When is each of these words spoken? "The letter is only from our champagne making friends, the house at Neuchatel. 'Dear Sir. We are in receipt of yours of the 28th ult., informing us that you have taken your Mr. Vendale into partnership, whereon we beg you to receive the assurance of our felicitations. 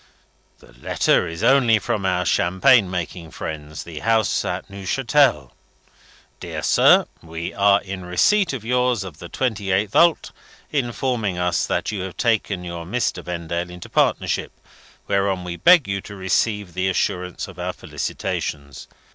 "The 0.57 0.71
letter 0.79 1.27
is 1.27 1.43
only 1.43 1.77
from 1.77 2.07
our 2.07 2.25
champagne 2.25 2.89
making 2.89 3.29
friends, 3.29 3.83
the 3.83 3.99
house 3.99 4.43
at 4.43 4.67
Neuchatel. 4.67 5.51
'Dear 6.39 6.63
Sir. 6.63 7.05
We 7.21 7.53
are 7.53 7.79
in 7.83 8.03
receipt 8.03 8.51
of 8.51 8.65
yours 8.65 9.03
of 9.03 9.19
the 9.19 9.29
28th 9.29 9.93
ult., 9.95 10.31
informing 10.71 11.37
us 11.37 11.67
that 11.67 11.91
you 11.91 12.01
have 12.01 12.17
taken 12.17 12.63
your 12.63 12.83
Mr. 12.83 13.23
Vendale 13.23 13.69
into 13.69 13.89
partnership, 13.89 14.51
whereon 15.07 15.43
we 15.43 15.55
beg 15.55 15.87
you 15.87 16.01
to 16.01 16.15
receive 16.15 16.73
the 16.73 16.89
assurance 16.89 17.47
of 17.47 17.59
our 17.59 17.71
felicitations. 17.71 18.87